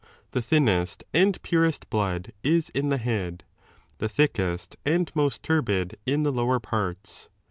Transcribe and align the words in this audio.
The 0.31 0.41
thinnest 0.41 1.03
and 1.13 1.39
purest 1.43 1.87
blood 1.91 2.33
in 2.43 2.89
the 2.89 2.97
head, 2.97 3.43
the 3.99 4.09
thickest 4.09 4.75
and 4.83 5.11
most 5.15 5.43
turbid 5.43 5.95
in 6.07 6.23
the 6.23 6.33
I 6.33 6.37
lower 6.37 6.59
parts. 6.59 7.29